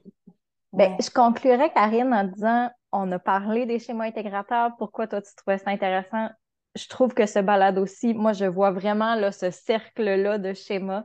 [0.74, 4.72] Ben, je conclurai, Karine, en disant on a parlé des schémas intégrateurs.
[4.76, 6.28] Pourquoi toi, tu trouvais ça intéressant?
[6.76, 11.04] Je trouve que ce balade aussi, moi, je vois vraiment là, ce cercle-là de schémas.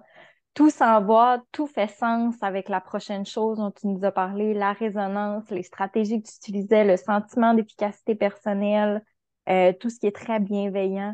[0.57, 4.55] Tout s'en va, tout fait sens avec la prochaine chose dont tu nous as parlé,
[4.55, 9.05] la résonance, les stratégies que tu utilisais, le sentiment d'efficacité personnelle,
[9.49, 11.13] euh, tout ce qui est très bienveillant.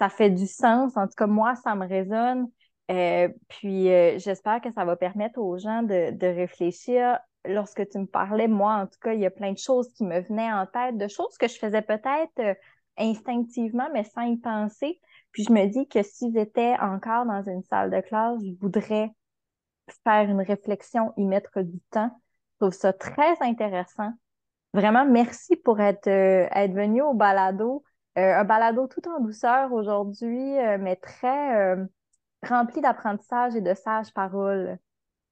[0.00, 0.96] Ça fait du sens.
[0.96, 2.48] En tout cas, moi, ça me résonne.
[2.90, 7.16] Euh, puis euh, j'espère que ça va permettre aux gens de, de, réfléchir.
[7.44, 10.02] Lorsque tu me parlais, moi, en tout cas, il y a plein de choses qui
[10.02, 12.58] me venaient en tête, de choses que je faisais peut-être
[12.98, 15.00] instinctivement, mais sans y penser.
[15.32, 19.10] Puis je me dis que si j'étais encore dans une salle de classe, je voudrais
[20.04, 22.10] faire une réflexion, y mettre du temps.
[22.52, 24.12] Je trouve ça très intéressant.
[24.72, 27.82] Vraiment, merci pour être, euh, être venu au balado.
[28.18, 31.76] Euh, un balado tout en douceur aujourd'hui, euh, mais très
[32.42, 34.78] rempli d'apprentissage et de sages paroles.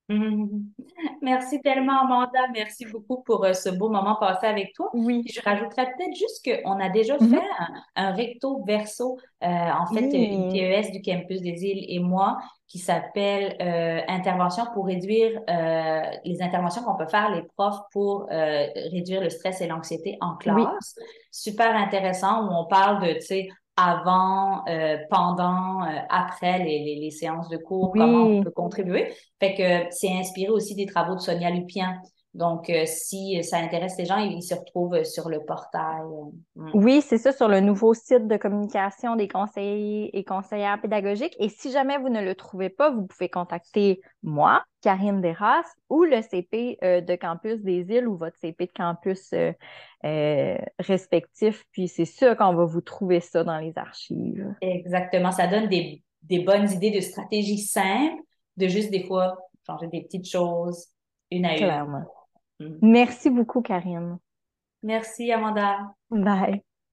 [1.23, 2.39] Merci tellement, Amanda.
[2.55, 4.91] Merci beaucoup pour euh, ce beau moment passé avec toi.
[4.95, 5.23] Oui.
[5.29, 7.31] je rajouterais peut-être juste qu'on a déjà Mhm.
[7.31, 7.43] fait
[7.97, 10.51] un, recto verso, euh, en fait, une.
[10.53, 16.43] TES du campus des îles et moi, qui s'appelle euh, Intervention pour réduire euh, les
[16.43, 20.39] interventions qu'on peut faire les profs pour réduire le stress et l'anxiété en Oui.
[20.65, 20.97] classe.
[21.31, 23.49] Super intéressant où on parle de, tu sais,
[23.79, 29.12] avant, euh, pendant, euh, après les, les, les, séances de cours, comment on peut contribuer.
[29.39, 31.97] Fait que c'est inspiré aussi des travaux de Sonia Lupien.
[32.39, 36.07] Donc, euh, si ça intéresse les gens, ils se retrouvent sur le portail.
[36.55, 36.70] Mm.
[36.72, 41.34] Oui, c'est ça, sur le nouveau site de communication des conseillers et conseillères pédagogiques.
[41.41, 46.05] Et si jamais vous ne le trouvez pas, vous pouvez contacter moi, Karine Desras, ou
[46.05, 49.53] le CP euh, de campus des îles ou votre CP de campus euh,
[50.05, 51.64] euh, respectif.
[51.72, 54.55] Puis c'est sûr qu'on va vous trouver ça dans les archives.
[54.61, 55.32] Exactement.
[55.32, 58.22] Ça donne des, des bonnes idées de stratégies simples,
[58.57, 59.36] de juste des fois
[59.66, 60.86] changer des petites choses,
[61.32, 61.99] une à Clairement.
[61.99, 62.18] une.
[62.83, 64.19] Merci beaucoup, Karine.
[64.83, 65.95] Merci, Amanda.
[66.11, 66.63] Bye.